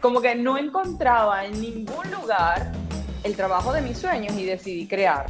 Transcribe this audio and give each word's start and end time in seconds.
Como 0.00 0.20
que 0.20 0.36
no 0.36 0.56
encontraba 0.56 1.44
en 1.44 1.60
ningún 1.60 2.08
lugar 2.12 2.70
el 3.24 3.34
trabajo 3.34 3.72
de 3.72 3.82
mis 3.82 3.98
sueños 3.98 4.36
y 4.36 4.44
decidí 4.44 4.86
crear. 4.86 5.26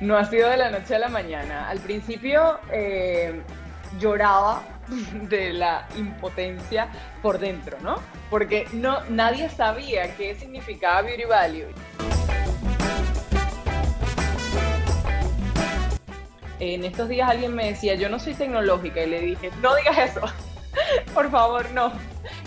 No 0.00 0.16
ha 0.16 0.24
sido 0.24 0.50
de 0.50 0.56
la 0.56 0.70
noche 0.70 0.96
a 0.96 0.98
la 0.98 1.08
mañana. 1.08 1.68
Al 1.68 1.78
principio 1.78 2.58
eh, 2.72 3.42
lloraba 4.00 4.62
de 5.28 5.52
la 5.52 5.86
impotencia 5.96 6.88
por 7.22 7.38
dentro, 7.38 7.78
¿no? 7.80 7.96
Porque 8.28 8.66
no, 8.72 8.98
nadie 9.08 9.48
sabía 9.48 10.16
qué 10.16 10.34
significaba 10.34 11.02
Beauty 11.02 11.24
Value. 11.24 11.68
En 16.58 16.84
estos 16.84 17.08
días 17.08 17.30
alguien 17.30 17.54
me 17.54 17.66
decía, 17.66 17.94
yo 17.94 18.08
no 18.08 18.18
soy 18.18 18.34
tecnológica, 18.34 19.02
y 19.02 19.10
le 19.10 19.20
dije, 19.20 19.50
no 19.60 19.74
digas 19.76 19.98
eso, 19.98 20.22
por 21.14 21.30
favor, 21.30 21.70
no. 21.70 21.92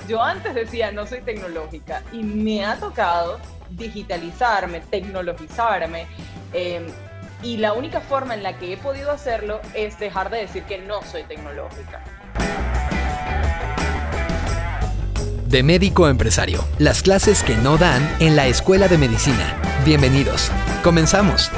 Yo 0.07 0.21
antes 0.21 0.53
decía, 0.53 0.91
no 0.91 1.07
soy 1.07 1.21
tecnológica, 1.21 2.03
y 2.11 2.21
me 2.21 2.65
ha 2.65 2.75
tocado 2.75 3.39
digitalizarme, 3.71 4.81
tecnologizarme, 4.81 6.07
eh, 6.53 6.85
y 7.43 7.57
la 7.57 7.73
única 7.73 8.01
forma 8.01 8.33
en 8.33 8.43
la 8.43 8.57
que 8.57 8.73
he 8.73 8.77
podido 8.77 9.11
hacerlo 9.11 9.61
es 9.73 9.99
dejar 9.99 10.29
de 10.29 10.39
decir 10.39 10.63
que 10.63 10.79
no 10.79 11.01
soy 11.03 11.23
tecnológica. 11.23 12.03
De 15.45 15.63
médico 15.63 16.09
empresario, 16.09 16.65
las 16.77 17.01
clases 17.01 17.41
que 17.41 17.55
no 17.55 17.77
dan 17.77 18.03
en 18.19 18.35
la 18.35 18.47
escuela 18.47 18.89
de 18.89 18.97
medicina. 18.97 19.55
Bienvenidos. 19.85 20.51
Comenzamos. 20.83 21.49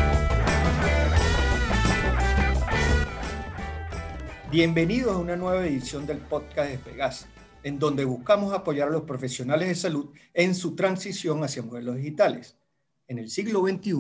Bienvenidos 4.52 5.16
a 5.16 5.20
una 5.20 5.36
nueva 5.36 5.64
edición 5.64 6.08
del 6.08 6.18
podcast 6.18 6.72
de 6.72 6.80
Pegas, 6.80 7.28
en 7.62 7.78
donde 7.78 8.04
buscamos 8.04 8.52
apoyar 8.52 8.88
a 8.88 8.92
los 8.92 9.04
profesionales 9.04 9.68
de 9.68 9.76
salud 9.76 10.10
en 10.34 10.56
su 10.56 10.76
transición 10.76 11.44
hacia 11.44 11.62
modelos 11.62 11.98
digitales. 11.98 12.58
En 13.08 13.20
el 13.20 13.30
siglo 13.30 13.62
XXI, 13.62 13.94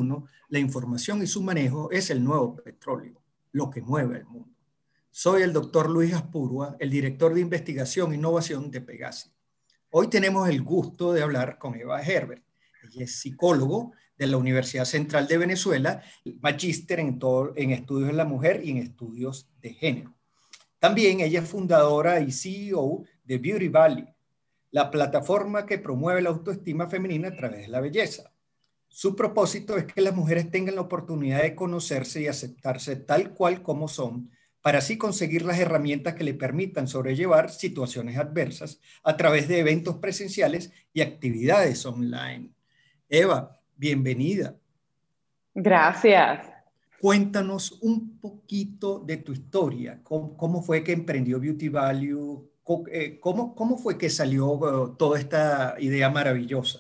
la 0.48 0.58
información 0.58 1.22
y 1.22 1.28
su 1.28 1.44
manejo 1.44 1.92
es 1.92 2.10
el 2.10 2.24
nuevo 2.24 2.56
petróleo, 2.56 3.22
lo 3.52 3.70
que 3.70 3.84
mueve 3.84 4.18
el 4.18 4.26
mundo. 4.26 4.50
Soy 5.12 5.44
el 5.44 5.54
doctor 5.54 5.88
Luis 5.88 6.16
Aspurua, 6.16 6.76
el 6.80 6.90
director 6.90 7.32
de 7.32 7.42
investigación 7.42 8.12
e 8.12 8.16
innovación 8.16 8.72
de 8.72 8.82
Pegasi. 8.82 9.30
Hoy 9.92 10.08
tenemos 10.08 10.50
el 10.50 10.64
gusto 10.64 11.14
de 11.14 11.22
hablar 11.22 11.60
con 11.60 11.76
Eva 11.76 12.02
Herbert. 12.02 12.44
Ella 12.86 13.04
es 13.04 13.20
psicólogo 13.20 13.92
de 14.18 14.26
la 14.26 14.38
Universidad 14.38 14.86
Central 14.86 15.28
de 15.28 15.38
Venezuela, 15.38 16.02
magíster 16.42 17.00
en, 17.00 17.20
en 17.56 17.70
estudios 17.70 18.08
de 18.08 18.16
la 18.16 18.26
mujer 18.26 18.62
y 18.64 18.72
en 18.72 18.78
estudios 18.78 19.48
de 19.62 19.76
género. 19.76 20.19
También 20.80 21.20
ella 21.20 21.42
es 21.42 21.50
fundadora 21.50 22.22
y 22.22 22.32
CEO 22.32 23.04
de 23.26 23.38
Beauty 23.38 23.68
Valley, 23.68 24.08
la 24.72 24.90
plataforma 24.90 25.66
que 25.66 25.78
promueve 25.78 26.22
la 26.22 26.30
autoestima 26.30 26.88
femenina 26.88 27.30
a 27.30 27.36
través 27.36 27.62
de 27.62 27.68
la 27.68 27.82
belleza. 27.82 28.32
Su 28.88 29.16
propósito 29.16 29.78
es 29.78 29.86
que 29.86 30.02
las 30.02 30.16
mujeres 30.16 30.50
tengan 30.50 30.76
la 30.76 30.82
oportunidad 30.82 31.42
de 31.42 31.54
conocerse 31.54 32.22
y 32.22 32.28
aceptarse 32.28 32.96
tal 32.96 33.34
cual 33.34 33.62
como 33.62 33.88
son, 33.88 34.32
para 34.62 34.80
así 34.80 34.98
conseguir 34.98 35.44
las 35.44 35.60
herramientas 35.60 36.16
que 36.16 36.24
le 36.24 36.34
permitan 36.34 36.88
sobrellevar 36.88 37.50
situaciones 37.50 38.18
adversas 38.18 38.82
a 39.04 39.16
través 39.16 39.48
de 39.48 39.60
eventos 39.60 39.98
presenciales 39.98 40.72
y 40.92 41.02
actividades 41.02 41.86
online. 41.86 42.52
Eva, 43.08 43.60
bienvenida. 43.76 44.56
Gracias. 45.54 46.59
Cuéntanos 47.00 47.80
un 47.82 48.20
poquito 48.20 49.00
de 49.00 49.18
tu 49.18 49.32
historia. 49.32 50.02
¿Cómo, 50.04 50.62
fue 50.62 50.84
que 50.84 50.92
emprendió 50.92 51.40
Beauty 51.40 51.70
Value? 51.70 52.52
Eh, 52.92 53.20
¿Cómo, 53.20 53.56
cómo 53.56 53.78
fue 53.78 53.98
que 53.98 54.10
salió 54.10 54.48
uh, 54.52 54.96
toda 54.98 55.18
esta 55.18 55.76
idea 55.80 56.10
maravillosa? 56.10 56.80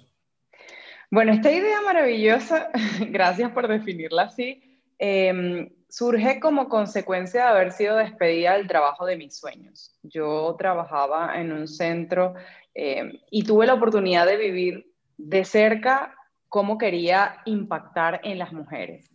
Bueno, 1.09 1.31
esta 1.31 1.51
idea 1.51 1.81
maravillosa, 1.81 2.69
gracias 3.09 3.51
por 3.51 3.67
definirla 3.67 4.23
así, 4.23 4.61
em, 4.99 5.69
surge 5.87 6.39
como 6.39 6.69
consecuencia 6.69 7.43
de 7.43 7.47
haber 7.47 7.71
sido 7.71 7.95
despedida 7.95 8.53
del 8.53 8.67
trabajo 8.67 9.05
de 9.05 9.15
mis 9.15 9.35
sueños. 9.35 9.97
Yo 10.03 10.55
trabajaba 10.59 11.39
en 11.39 11.51
un 11.51 11.67
centro 11.67 12.35
em, 12.75 13.13
y 13.31 13.43
tuve 13.43 13.65
la 13.65 13.73
oportunidad 13.73 14.27
de 14.27 14.37
vivir 14.37 14.93
de 15.17 15.45
cerca 15.45 16.13
cómo 16.47 16.77
quería 16.77 17.41
impactar 17.45 18.21
en 18.23 18.37
las 18.37 18.53
mujeres. 18.53 19.09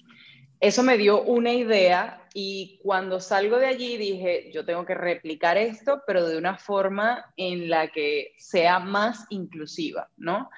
Eso 0.64 0.82
me 0.82 0.96
dio 0.96 1.22
una 1.22 1.52
idea 1.52 2.26
y 2.32 2.80
cuando 2.82 3.20
salgo 3.20 3.58
de 3.58 3.66
allí 3.66 3.98
dije, 3.98 4.50
yo 4.50 4.64
tengo 4.64 4.86
que 4.86 4.94
replicar 4.94 5.58
esto, 5.58 6.02
pero 6.06 6.26
de 6.26 6.38
una 6.38 6.56
forma 6.56 7.34
en 7.36 7.68
la 7.68 7.88
que 7.88 8.32
sea 8.38 8.78
más 8.78 9.26
inclusiva, 9.28 10.08
¿no? 10.16 10.48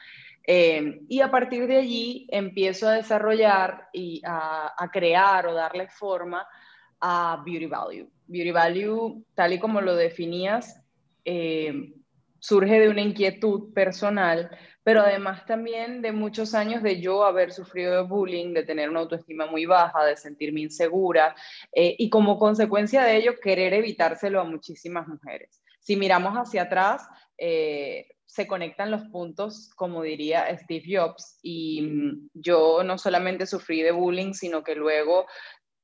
Eh, 0.46 1.00
y 1.08 1.22
a 1.22 1.30
partir 1.32 1.66
de 1.66 1.78
allí 1.78 2.28
empiezo 2.30 2.86
a 2.86 2.92
desarrollar 2.92 3.88
y 3.92 4.22
a, 4.24 4.76
crear 4.92 5.48
o 5.48 5.54
darle 5.54 5.88
forma 5.88 6.46
a 7.00 7.42
Beauty 7.44 7.66
Value. 7.66 8.08
Beauty 8.28 8.52
Value, 8.52 9.24
tal 9.34 9.54
y 9.54 9.58
como 9.58 9.80
lo 9.80 9.96
definías, 9.96 10.80
eh, 11.24 11.94
surge 12.38 12.78
de 12.78 12.90
una 12.90 13.02
inquietud 13.02 13.72
personal, 13.74 14.56
pero 14.86 15.00
además 15.00 15.44
también 15.46 16.00
de 16.00 16.12
muchos 16.12 16.54
años 16.54 16.80
de 16.80 17.00
yo 17.00 17.24
haber 17.24 17.52
sufrido 17.52 17.96
de 17.96 18.02
bullying, 18.02 18.54
de 18.54 18.62
tener 18.62 18.88
una 18.88 19.00
autoestima 19.00 19.46
muy 19.46 19.66
baja, 19.66 20.04
de 20.04 20.16
sentirme 20.16 20.60
insegura 20.60 21.34
eh, 21.72 21.96
y 21.98 22.08
como 22.08 22.38
consecuencia 22.38 23.02
de 23.02 23.16
ello 23.16 23.34
querer 23.42 23.74
evitárselo 23.74 24.40
a 24.40 24.44
muchísimas 24.44 25.08
mujeres. 25.08 25.60
Si 25.80 25.96
miramos 25.96 26.34
hacia 26.34 26.62
atrás, 26.62 27.02
se 28.26 28.46
conectan 28.46 28.92
los 28.92 29.02
puntos, 29.06 29.70
como 29.74 30.02
diría 30.02 30.56
Steve 30.58 30.84
Jobs, 30.86 31.40
y 31.42 31.82
mm, 31.82 32.30
yo 32.34 32.84
no 32.84 32.96
solamente 32.96 33.44
sufrí 33.44 33.82
de 33.82 33.90
bullying, 33.90 34.34
sino 34.34 34.62
que 34.62 34.76
luego 34.76 35.26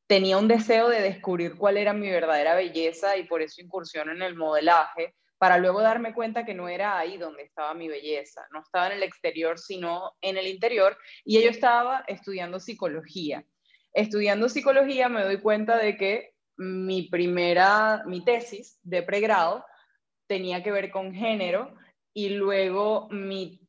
tenía 0.07 0.39
un 0.39 0.49
deseo 0.49 0.89
de 0.89 1.01
descubrir 1.01 1.57
cuál 1.57 1.77
era 1.77 1.93
mi 1.93 2.11
verdadera 2.11 2.55
belleza 2.55 3.17
y 3.17 3.25
por 3.25 3.43
eso 3.43 3.61
incursiono 3.61 4.13
en 4.13 4.23
el 4.23 4.37
modelaje, 4.37 5.15
para 5.39 5.59
luego 5.59 5.83
darme 5.83 6.15
cuenta 6.15 6.45
que 6.45 6.55
no 6.55 6.69
era 6.69 6.99
ahí 6.99 7.19
donde 7.19 7.43
estaba 7.43 7.75
mi 7.75 7.89
belleza, 7.89 8.47
no 8.53 8.61
estaba 8.61 8.87
en 8.87 8.93
el 8.93 9.03
exterior, 9.03 9.59
sino 9.59 10.13
en 10.21 10.37
el 10.37 10.47
interior, 10.47 10.97
y 11.25 11.43
yo 11.43 11.51
estaba 11.51 12.05
estudiando 12.07 12.61
psicología. 12.61 13.45
Estudiando 13.93 14.49
psicología 14.49 15.09
me 15.09 15.25
doy 15.25 15.41
cuenta 15.41 15.79
de 15.79 15.97
que 15.97 16.35
mi 16.57 17.09
primera, 17.09 18.05
mi 18.07 18.25
tesis 18.25 18.79
de 18.83 19.03
pregrado 19.03 19.65
tenía 20.29 20.63
que 20.63 20.71
ver 20.71 20.93
con 20.93 21.13
género, 21.13 21.75
y 22.15 22.29
luego 22.29 23.09
mi, 23.11 23.61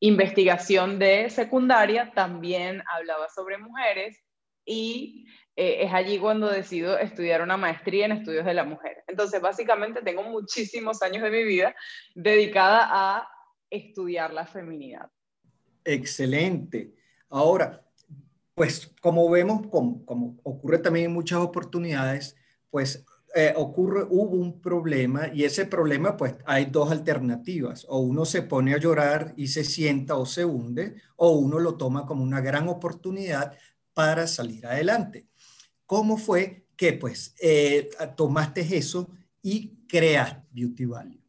investigación 0.00 0.98
de 0.98 1.30
secundaria 1.30 2.12
también 2.14 2.82
hablaba 2.94 3.28
sobre 3.28 3.58
mujeres 3.58 4.22
y 4.64 5.26
eh, 5.56 5.84
es 5.84 5.92
allí 5.92 6.18
cuando 6.18 6.48
decido 6.48 6.98
estudiar 6.98 7.42
una 7.42 7.56
maestría 7.56 8.06
en 8.06 8.12
estudios 8.12 8.44
de 8.44 8.54
la 8.54 8.64
mujer. 8.64 9.04
Entonces, 9.06 9.40
básicamente 9.40 10.02
tengo 10.02 10.22
muchísimos 10.24 11.00
años 11.02 11.22
de 11.22 11.30
mi 11.30 11.44
vida 11.44 11.74
dedicada 12.14 12.88
a 12.90 13.28
estudiar 13.70 14.32
la 14.32 14.46
feminidad. 14.46 15.10
Excelente. 15.84 16.94
Ahora, 17.28 17.84
pues 18.54 18.94
como 19.00 19.28
vemos, 19.30 19.66
como, 19.68 20.04
como 20.04 20.38
ocurre 20.42 20.78
también 20.78 21.06
en 21.06 21.12
muchas 21.12 21.38
oportunidades, 21.38 22.36
pues 22.70 23.04
eh, 23.34 23.52
ocurre, 23.56 24.06
hubo 24.08 24.36
un 24.36 24.60
problema 24.60 25.28
y 25.32 25.42
ese 25.42 25.66
problema, 25.66 26.16
pues 26.16 26.36
hay 26.46 26.66
dos 26.66 26.92
alternativas. 26.92 27.84
O 27.88 27.98
uno 27.98 28.24
se 28.24 28.42
pone 28.42 28.74
a 28.74 28.78
llorar 28.78 29.34
y 29.36 29.48
se 29.48 29.64
sienta 29.64 30.14
o 30.16 30.24
se 30.24 30.44
hunde, 30.44 30.94
o 31.16 31.32
uno 31.32 31.58
lo 31.58 31.76
toma 31.76 32.06
como 32.06 32.22
una 32.22 32.40
gran 32.40 32.68
oportunidad 32.68 33.52
para 33.92 34.26
salir 34.26 34.64
adelante. 34.66 35.26
¿Cómo 35.84 36.16
fue 36.16 36.66
que, 36.76 36.92
pues, 36.92 37.34
eh, 37.40 37.90
tomaste 38.16 38.60
eso 38.76 39.10
y 39.42 39.84
creaste 39.88 40.46
Beauty 40.52 40.84
Value? 40.84 41.20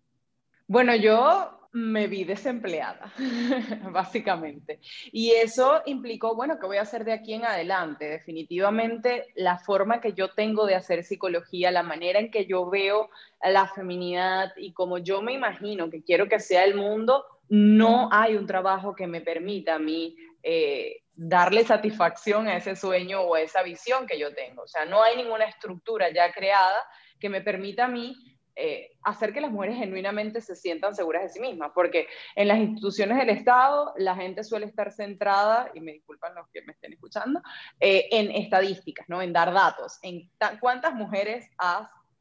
Bueno, 0.68 0.96
yo 0.96 1.65
me 1.76 2.08
vi 2.08 2.24
desempleada, 2.24 3.12
básicamente. 3.92 4.80
Y 5.12 5.32
eso 5.32 5.82
implicó, 5.86 6.34
bueno, 6.34 6.58
¿qué 6.58 6.68
voy 6.68 6.78
a 6.78 6.84
hacer 6.84 7.04
de 7.04 7.12
aquí 7.12 7.34
en 7.34 7.44
adelante? 7.44 8.06
Definitivamente 8.06 9.28
la 9.36 9.58
forma 9.58 10.00
que 10.00 10.14
yo 10.14 10.30
tengo 10.30 10.66
de 10.66 10.76
hacer 10.76 11.04
psicología, 11.04 11.72
la 11.72 11.84
manera 11.84 12.20
en 12.20 12.32
que 12.32 12.46
yo 12.46 12.70
veo 12.70 13.10
la 13.44 13.68
feminidad 13.68 14.54
y 14.56 14.72
como 14.72 15.00
yo 15.00 15.22
me 15.22 15.34
imagino 15.34 15.90
que 15.90 16.02
quiero 16.02 16.30
que 16.30 16.40
sea 16.40 16.64
el 16.64 16.76
mundo, 16.76 17.26
no 17.50 18.08
hay 18.10 18.38
un 18.38 18.48
trabajo 18.48 18.96
que 18.96 19.06
me 19.06 19.20
permita 19.20 19.76
a 19.76 19.80
mí 19.80 20.16
eh, 20.44 21.02
darle 21.14 21.66
satisfacción 21.66 22.48
a 22.48 22.56
ese 22.56 22.78
sueño 22.78 23.20
o 23.20 23.36
a 23.36 23.42
esa 23.42 23.64
visión 23.64 24.08
que 24.08 24.18
yo 24.18 24.34
tengo. 24.34 24.64
O 24.64 24.68
sea, 24.68 24.86
no 24.86 25.04
hay 25.04 25.18
ninguna 25.18 25.44
estructura 25.44 26.10
ya 26.10 26.32
creada 26.32 26.88
que 27.20 27.28
me 27.28 27.42
permita 27.42 27.86
a 27.86 27.90
mí 27.90 28.16
eh, 28.58 28.92
hacer 29.04 29.34
que 29.34 29.42
las 29.42 29.52
mujeres 29.52 29.78
genuinamente 29.78 30.40
se 30.40 30.56
sientan 30.56 30.96
seguras 30.96 31.24
de 31.24 31.30
sí 31.30 31.40
mismas, 31.42 31.72
porque 31.76 32.08
en 32.36 32.48
las 32.48 32.58
instituciones 32.58 33.18
del 33.18 33.30
Estado 33.30 33.94
la 33.98 34.16
gente 34.16 34.46
suele 34.46 34.66
estar 34.66 34.94
centrada, 34.94 35.72
y 35.74 35.82
me 35.82 35.92
disculpan 35.92 36.34
los 36.36 36.48
que 36.50 36.62
me 36.62 36.72
estén 36.72 36.94
escuchando, 36.94 37.42
eh, 37.82 38.08
en 38.12 38.32
estadísticas, 38.32 39.10
¿no? 39.10 39.22
en 39.22 39.34
dar 39.34 39.52
datos, 39.52 40.00
en 40.04 40.30
cuántas 40.62 40.94
mujeres 40.94 41.50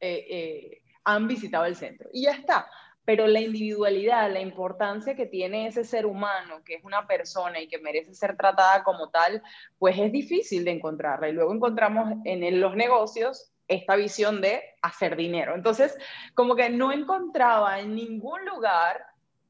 eh, 0.01 0.81
han 1.05 1.27
visitado 1.27 1.63
el 1.65 1.77
centro. 1.77 2.09
Y 2.11 2.23
ya 2.23 2.31
está. 2.31 2.67
Pero 3.05 3.27
la 3.27 3.39
individualidad, 3.39 4.31
la 4.33 4.41
importancia 4.41 5.15
que 5.15 5.27
tiene 5.27 5.67
ese 5.67 5.85
ser 5.85 6.05
humano, 6.05 6.63
que 6.65 6.73
es 6.73 6.83
una 6.83 7.07
persona 7.07 7.61
y 7.61 7.67
que 7.67 7.77
merece 7.77 8.15
ser 8.15 8.35
tratada 8.35 8.83
como 8.83 9.09
tal, 9.09 9.41
pues 9.77 9.97
es 9.97 10.11
difícil 10.11 10.65
de 10.65 10.71
encontrarla. 10.71 11.29
Y 11.29 11.33
luego 11.33 11.53
encontramos 11.53 12.11
en 12.25 12.59
los 12.59 12.75
negocios 12.75 13.54
esta 13.67 13.95
visión 13.95 14.41
de 14.41 14.61
hacer 14.81 15.15
dinero. 15.15 15.55
Entonces, 15.55 15.97
como 16.33 16.55
que 16.55 16.69
no 16.69 16.91
encontraba 16.91 17.79
en 17.79 17.95
ningún 17.95 18.45
lugar 18.45 19.05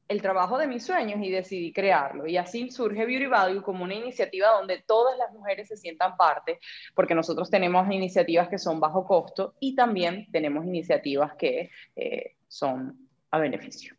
el 0.08 0.22
trabajo 0.22 0.56
de 0.58 0.68
mis 0.68 0.84
sueños 0.84 1.20
y 1.22 1.30
decidí 1.30 1.72
crearlo. 1.72 2.26
Y 2.26 2.36
así 2.36 2.70
surge 2.70 3.04
Beauty 3.06 3.26
Value 3.26 3.62
como 3.62 3.84
una 3.84 3.94
iniciativa 3.94 4.50
donde 4.50 4.82
todas 4.86 5.18
las 5.18 5.32
mujeres 5.32 5.68
se 5.68 5.76
sientan 5.76 6.16
parte, 6.16 6.60
porque 6.94 7.14
nosotros 7.14 7.50
tenemos 7.50 7.90
iniciativas 7.90 8.48
que 8.48 8.58
son 8.58 8.78
bajo 8.78 9.04
costo 9.04 9.54
y 9.60 9.74
también 9.74 10.28
tenemos 10.30 10.64
iniciativas 10.64 11.34
que 11.36 11.70
eh, 11.96 12.36
son 12.46 13.08
a 13.30 13.38
beneficio. 13.38 13.96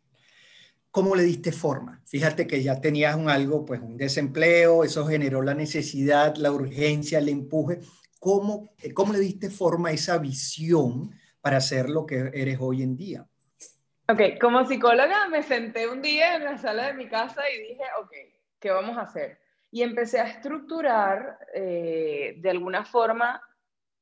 ¿Cómo 0.90 1.14
le 1.14 1.22
diste 1.22 1.52
forma? 1.52 2.00
Fíjate 2.06 2.46
que 2.46 2.62
ya 2.62 2.80
tenías 2.80 3.14
un 3.14 3.28
algo, 3.28 3.64
pues 3.64 3.80
un 3.80 3.98
desempleo, 3.98 4.84
eso 4.84 5.06
generó 5.06 5.42
la 5.42 5.54
necesidad, 5.54 6.34
la 6.36 6.50
urgencia, 6.50 7.18
el 7.18 7.28
empuje. 7.28 7.80
¿Cómo, 8.18 8.70
cómo 8.94 9.12
le 9.12 9.20
diste 9.20 9.50
forma 9.50 9.90
a 9.90 9.92
esa 9.92 10.18
visión 10.18 11.10
para 11.40 11.58
hacer 11.58 11.88
lo 11.88 12.04
que 12.04 12.30
eres 12.34 12.58
hoy 12.60 12.82
en 12.82 12.96
día? 12.96 13.26
Ok, 14.10 14.40
como 14.40 14.64
psicóloga 14.64 15.28
me 15.28 15.42
senté 15.42 15.86
un 15.86 16.00
día 16.00 16.36
en 16.36 16.44
la 16.44 16.56
sala 16.56 16.86
de 16.86 16.94
mi 16.94 17.08
casa 17.08 17.42
y 17.50 17.68
dije, 17.68 17.84
ok, 18.00 18.12
¿qué 18.58 18.70
vamos 18.70 18.96
a 18.96 19.02
hacer? 19.02 19.38
Y 19.70 19.82
empecé 19.82 20.18
a 20.18 20.28
estructurar 20.28 21.38
eh, 21.54 22.36
de 22.38 22.50
alguna 22.50 22.84
forma 22.84 23.42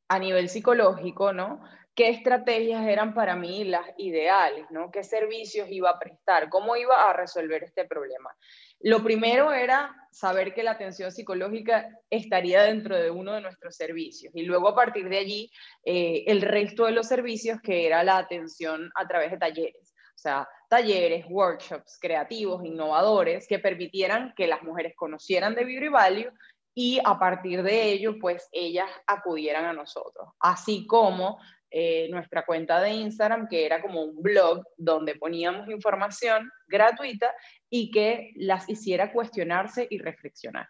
a 0.08 0.18
nivel 0.18 0.48
psicológico, 0.48 1.32
¿no? 1.32 1.60
¿Qué 1.96 2.10
estrategias 2.10 2.86
eran 2.86 3.14
para 3.14 3.36
mí 3.36 3.64
las 3.64 3.86
ideales, 3.96 4.66
¿no? 4.70 4.90
¿Qué 4.90 5.02
servicios 5.02 5.66
iba 5.70 5.88
a 5.88 5.98
prestar? 5.98 6.50
¿Cómo 6.50 6.76
iba 6.76 7.08
a 7.08 7.14
resolver 7.14 7.64
este 7.64 7.86
problema? 7.86 8.36
Lo 8.80 9.02
primero 9.02 9.50
era 9.50 9.96
saber 10.12 10.52
que 10.52 10.62
la 10.62 10.72
atención 10.72 11.10
psicológica 11.10 11.88
estaría 12.10 12.64
dentro 12.64 12.94
de 12.96 13.10
uno 13.10 13.32
de 13.32 13.40
nuestros 13.40 13.76
servicios 13.76 14.30
y 14.36 14.42
luego 14.42 14.68
a 14.68 14.74
partir 14.74 15.08
de 15.08 15.16
allí 15.16 15.50
eh, 15.86 16.24
el 16.26 16.42
resto 16.42 16.84
de 16.84 16.92
los 16.92 17.08
servicios 17.08 17.62
que 17.62 17.86
era 17.86 18.04
la 18.04 18.18
atención 18.18 18.90
a 18.94 19.08
través 19.08 19.30
de 19.30 19.38
talleres. 19.38 19.94
O 20.14 20.18
sea, 20.18 20.46
talleres, 20.68 21.24
workshops 21.30 21.98
creativos, 21.98 22.62
innovadores, 22.62 23.48
que 23.48 23.58
permitieran 23.58 24.34
que 24.36 24.46
las 24.46 24.62
mujeres 24.62 24.92
conocieran 24.94 25.54
de 25.54 25.64
Beauty 25.64 25.88
Value 25.88 26.30
y 26.78 27.00
a 27.02 27.18
partir 27.18 27.62
de 27.62 27.84
ello, 27.84 28.18
pues 28.20 28.50
ellas 28.52 28.90
acudieran 29.06 29.64
a 29.64 29.72
nosotros. 29.72 30.28
Así 30.38 30.86
como 30.86 31.38
eh, 31.78 32.08
nuestra 32.10 32.46
cuenta 32.46 32.80
de 32.80 32.90
Instagram, 32.90 33.48
que 33.48 33.66
era 33.66 33.82
como 33.82 34.02
un 34.02 34.22
blog 34.22 34.62
donde 34.78 35.14
poníamos 35.16 35.68
información 35.68 36.50
gratuita 36.68 37.32
y 37.68 37.90
que 37.90 38.32
las 38.36 38.68
hiciera 38.68 39.12
cuestionarse 39.12 39.86
y 39.90 39.98
reflexionar. 39.98 40.68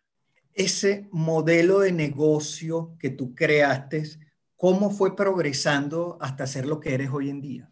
Ese 0.52 1.06
modelo 1.12 1.80
de 1.80 1.92
negocio 1.92 2.96
que 2.98 3.10
tú 3.10 3.34
creaste, 3.34 4.02
¿cómo 4.56 4.90
fue 4.90 5.14
progresando 5.14 6.18
hasta 6.20 6.46
ser 6.46 6.66
lo 6.66 6.80
que 6.80 6.94
eres 6.94 7.10
hoy 7.12 7.30
en 7.30 7.40
día? 7.40 7.70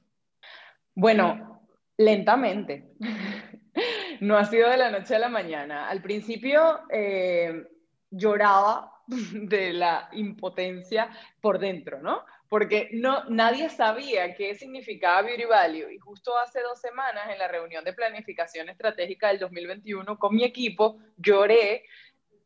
Bueno, 0.94 1.54
Lentamente. 1.96 2.92
no 4.20 4.36
ha 4.36 4.44
sido 4.44 4.70
de 4.70 4.76
la 4.76 4.90
noche 4.90 5.14
a 5.14 5.19
la 5.19 5.28
mañana. 5.28 5.88
Al 5.88 6.02
principio 6.02 6.81
eh, 6.90 7.66
lloraba 8.10 8.92
de 9.06 9.72
la 9.72 10.08
impotencia 10.12 11.10
por 11.40 11.58
dentro, 11.58 12.00
¿no? 12.00 12.25
Porque 12.55 12.89
no, 12.93 13.25
nadie 13.25 13.69
sabía 13.69 14.33
qué 14.37 14.55
significaba 14.55 15.23
Beauty 15.23 15.45
Value. 15.45 15.91
Y 15.91 15.99
justo 15.99 16.39
hace 16.39 16.61
dos 16.61 16.81
semanas, 16.81 17.29
en 17.29 17.37
la 17.37 17.49
reunión 17.49 17.83
de 17.83 17.93
planificación 17.93 18.69
estratégica 18.69 19.27
del 19.27 19.41
2021 19.41 20.17
con 20.21 20.37
mi 20.37 20.45
equipo, 20.45 21.01
lloré 21.17 21.83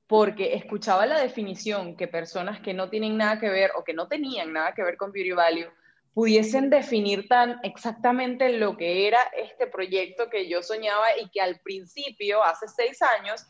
porque 0.06 0.54
escuchaba 0.54 1.04
la 1.04 1.20
definición 1.20 1.94
que 1.94 2.08
personas 2.08 2.58
que 2.60 2.72
no 2.72 2.88
tienen 2.88 3.18
nada 3.18 3.38
que 3.38 3.50
ver 3.50 3.72
o 3.76 3.84
que 3.84 3.92
no 3.92 4.08
tenían 4.08 4.54
nada 4.54 4.72
que 4.72 4.82
ver 4.82 4.96
con 4.96 5.12
Beauty 5.12 5.32
Value 5.32 5.70
pudiesen 6.14 6.70
definir 6.70 7.28
tan 7.28 7.60
exactamente 7.62 8.48
lo 8.48 8.78
que 8.78 9.08
era 9.08 9.20
este 9.36 9.66
proyecto 9.66 10.30
que 10.30 10.48
yo 10.48 10.62
soñaba 10.62 11.18
y 11.20 11.28
que 11.28 11.42
al 11.42 11.60
principio, 11.60 12.42
hace 12.42 12.66
seis 12.66 13.02
años, 13.02 13.46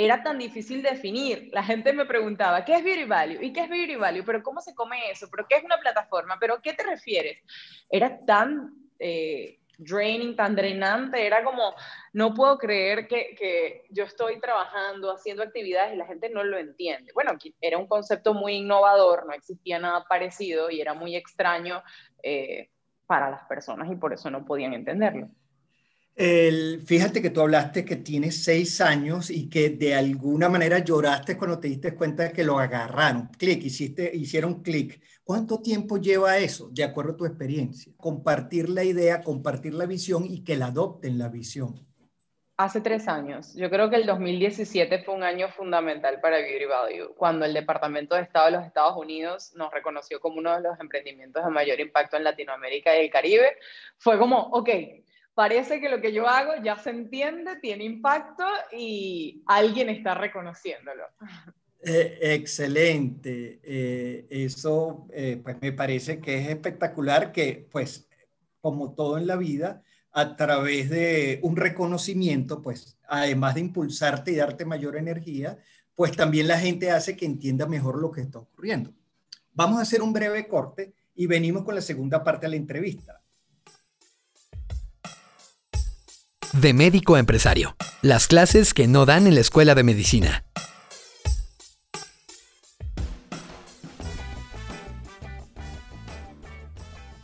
era 0.00 0.22
tan 0.22 0.38
difícil 0.38 0.80
definir. 0.80 1.50
La 1.52 1.64
gente 1.64 1.92
me 1.92 2.06
preguntaba, 2.06 2.64
¿qué 2.64 2.76
es 2.76 2.84
Beauty 2.84 3.02
Value? 3.02 3.42
¿Y 3.42 3.52
qué 3.52 3.62
es 3.62 3.68
Beauty 3.68 3.96
Value? 3.96 4.22
¿Pero 4.24 4.44
cómo 4.44 4.60
se 4.60 4.72
come 4.72 5.10
eso? 5.10 5.26
¿Pero 5.28 5.48
qué 5.48 5.56
es 5.56 5.64
una 5.64 5.76
plataforma? 5.78 6.36
¿Pero 6.38 6.62
qué 6.62 6.72
te 6.72 6.84
refieres? 6.84 7.38
Era 7.90 8.24
tan 8.24 8.74
eh, 9.00 9.58
draining, 9.76 10.36
tan 10.36 10.54
drenante, 10.54 11.26
era 11.26 11.42
como, 11.42 11.74
no 12.12 12.32
puedo 12.32 12.58
creer 12.58 13.08
que, 13.08 13.34
que, 13.36 13.86
yo 13.90 14.04
estoy 14.04 14.38
trabajando, 14.38 15.12
haciendo 15.12 15.42
actividades 15.42 15.94
y 15.94 15.96
la 15.96 16.06
gente 16.06 16.30
no 16.30 16.44
lo 16.44 16.58
entiende. 16.58 17.10
Bueno, 17.12 17.32
era 17.60 17.76
un 17.76 17.88
concepto 17.88 18.34
muy 18.34 18.54
innovador, 18.54 19.26
no 19.26 19.32
existía 19.32 19.80
nada 19.80 20.04
parecido 20.08 20.70
y 20.70 20.80
era 20.80 20.94
muy 20.94 21.16
extraño 21.16 21.82
eh, 22.22 22.70
para 23.08 23.30
las 23.30 23.42
personas 23.46 23.90
y 23.90 23.96
por 23.96 24.12
eso 24.12 24.30
no 24.30 24.44
podían 24.44 24.74
entenderlo. 24.74 25.28
El, 26.20 26.82
fíjate 26.84 27.22
que 27.22 27.30
tú 27.30 27.42
hablaste 27.42 27.84
que 27.84 27.94
tienes 27.94 28.42
seis 28.42 28.80
años 28.80 29.30
y 29.30 29.48
que 29.48 29.70
de 29.70 29.94
alguna 29.94 30.48
manera 30.48 30.80
lloraste 30.80 31.38
cuando 31.38 31.60
te 31.60 31.68
diste 31.68 31.94
cuenta 31.94 32.24
de 32.24 32.32
que 32.32 32.42
lo 32.42 32.58
agarraron. 32.58 33.28
Clic, 33.38 33.62
hiciste, 33.62 34.10
hicieron 34.12 34.60
clic. 34.60 35.00
¿Cuánto 35.22 35.62
tiempo 35.62 35.96
lleva 35.96 36.36
eso, 36.38 36.70
de 36.72 36.82
acuerdo 36.82 37.12
a 37.12 37.16
tu 37.18 37.24
experiencia? 37.24 37.92
Compartir 37.96 38.68
la 38.68 38.82
idea, 38.82 39.22
compartir 39.22 39.74
la 39.74 39.86
visión 39.86 40.24
y 40.28 40.42
que 40.42 40.56
la 40.56 40.66
adopten 40.66 41.18
la 41.18 41.28
visión. 41.28 41.86
Hace 42.56 42.80
tres 42.80 43.06
años. 43.06 43.54
Yo 43.54 43.70
creo 43.70 43.88
que 43.88 43.94
el 43.94 44.04
2017 44.04 45.04
fue 45.04 45.14
un 45.14 45.22
año 45.22 45.48
fundamental 45.50 46.20
para 46.20 46.38
Beauty 46.38 46.64
Value, 46.64 47.14
cuando 47.14 47.44
el 47.44 47.54
Departamento 47.54 48.16
de 48.16 48.22
Estado 48.22 48.46
de 48.46 48.52
los 48.56 48.66
Estados 48.66 48.96
Unidos 48.96 49.52
nos 49.54 49.72
reconoció 49.72 50.18
como 50.18 50.38
uno 50.38 50.52
de 50.56 50.62
los 50.62 50.80
emprendimientos 50.80 51.44
de 51.44 51.50
mayor 51.52 51.78
impacto 51.78 52.16
en 52.16 52.24
Latinoamérica 52.24 52.96
y 52.96 53.04
el 53.04 53.10
Caribe. 53.12 53.56
Fue 53.98 54.18
como, 54.18 54.48
ok, 54.48 54.68
parece 55.38 55.80
que 55.80 55.88
lo 55.88 56.00
que 56.00 56.12
yo 56.12 56.26
hago 56.26 56.60
ya 56.64 56.76
se 56.80 56.90
entiende, 56.90 57.60
tiene 57.62 57.84
impacto 57.84 58.42
y 58.72 59.40
alguien 59.46 59.88
está 59.88 60.14
reconociéndolo. 60.14 61.04
Eh, 61.80 62.18
excelente. 62.22 63.60
Eh, 63.62 64.26
eso 64.30 65.06
eh, 65.12 65.40
pues 65.40 65.56
me 65.60 65.70
parece 65.70 66.18
que 66.18 66.38
es 66.38 66.48
espectacular 66.48 67.30
que 67.30 67.68
pues 67.70 68.08
como 68.60 68.94
todo 68.94 69.16
en 69.16 69.28
la 69.28 69.36
vida, 69.36 69.84
a 70.10 70.34
través 70.34 70.90
de 70.90 71.38
un 71.44 71.54
reconocimiento, 71.54 72.60
pues 72.60 72.98
además 73.06 73.54
de 73.54 73.60
impulsarte 73.60 74.32
y 74.32 74.34
darte 74.34 74.64
mayor 74.64 74.96
energía, 74.96 75.56
pues 75.94 76.16
también 76.16 76.48
la 76.48 76.58
gente 76.58 76.90
hace 76.90 77.16
que 77.16 77.26
entienda 77.26 77.64
mejor 77.68 78.02
lo 78.02 78.10
que 78.10 78.22
está 78.22 78.40
ocurriendo. 78.40 78.92
Vamos 79.52 79.78
a 79.78 79.82
hacer 79.82 80.02
un 80.02 80.12
breve 80.12 80.48
corte 80.48 80.94
y 81.14 81.28
venimos 81.28 81.62
con 81.62 81.76
la 81.76 81.80
segunda 81.80 82.24
parte 82.24 82.46
de 82.46 82.50
la 82.50 82.56
entrevista. 82.56 83.17
De 86.60 86.72
médico 86.72 87.14
a 87.14 87.20
empresario. 87.20 87.76
Las 88.02 88.26
clases 88.26 88.74
que 88.74 88.88
no 88.88 89.06
dan 89.06 89.28
en 89.28 89.36
la 89.36 89.40
escuela 89.42 89.76
de 89.76 89.84
medicina. 89.84 90.44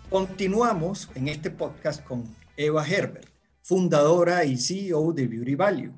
Continuamos 0.09 1.11
en 1.17 1.27
este 1.27 1.51
podcast 1.51 2.05
con 2.05 2.37
Eva 2.57 2.87
Herbert, 2.87 3.27
fundadora 3.63 4.45
y 4.45 4.57
CEO 4.57 5.13
de 5.13 5.27
Beauty 5.27 5.57
Value, 5.57 5.95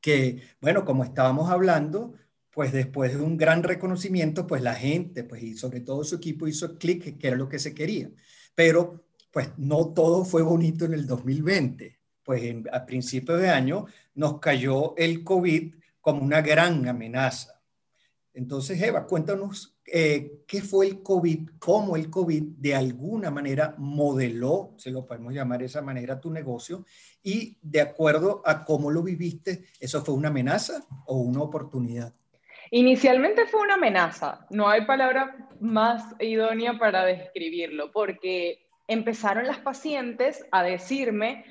que, 0.00 0.42
bueno, 0.60 0.84
como 0.84 1.02
estábamos 1.02 1.50
hablando, 1.50 2.14
pues 2.52 2.72
después 2.72 3.16
de 3.16 3.20
un 3.20 3.36
gran 3.36 3.64
reconocimiento, 3.64 4.46
pues 4.46 4.62
la 4.62 4.76
gente, 4.76 5.24
pues 5.24 5.42
y 5.42 5.56
sobre 5.56 5.80
todo 5.80 6.04
su 6.04 6.14
equipo 6.14 6.46
hizo 6.46 6.78
clic, 6.78 7.18
que 7.18 7.26
era 7.26 7.36
lo 7.36 7.48
que 7.48 7.58
se 7.58 7.74
quería. 7.74 8.12
Pero, 8.54 9.08
pues 9.32 9.48
no 9.56 9.92
todo 9.92 10.24
fue 10.24 10.42
bonito 10.42 10.84
en 10.84 10.94
el 10.94 11.08
2020 11.08 11.95
pues 12.26 12.56
a 12.72 12.84
principios 12.84 13.40
de 13.40 13.48
año 13.48 13.86
nos 14.16 14.40
cayó 14.40 14.96
el 14.96 15.22
COVID 15.22 15.74
como 16.00 16.22
una 16.22 16.42
gran 16.42 16.86
amenaza. 16.88 17.62
Entonces, 18.34 18.82
Eva, 18.82 19.06
cuéntanos 19.06 19.78
eh, 19.86 20.42
qué 20.46 20.60
fue 20.60 20.86
el 20.86 21.02
COVID, 21.02 21.50
cómo 21.58 21.96
el 21.96 22.10
COVID 22.10 22.42
de 22.58 22.74
alguna 22.74 23.30
manera 23.30 23.74
modeló, 23.78 24.74
se 24.76 24.90
lo 24.90 25.06
podemos 25.06 25.32
llamar 25.32 25.60
de 25.60 25.66
esa 25.66 25.80
manera, 25.80 26.20
tu 26.20 26.30
negocio, 26.30 26.84
y 27.22 27.56
de 27.62 27.80
acuerdo 27.80 28.42
a 28.44 28.64
cómo 28.64 28.90
lo 28.90 29.02
viviste, 29.02 29.64
¿eso 29.78 30.04
fue 30.04 30.16
una 30.16 30.28
amenaza 30.28 30.84
o 31.06 31.18
una 31.18 31.40
oportunidad? 31.40 32.12
Inicialmente 32.72 33.46
fue 33.46 33.62
una 33.62 33.74
amenaza, 33.74 34.46
no 34.50 34.68
hay 34.68 34.84
palabra 34.84 35.48
más 35.60 36.02
idónea 36.18 36.76
para 36.78 37.04
describirlo, 37.04 37.92
porque 37.92 38.66
empezaron 38.88 39.46
las 39.46 39.58
pacientes 39.58 40.44
a 40.50 40.64
decirme, 40.64 41.44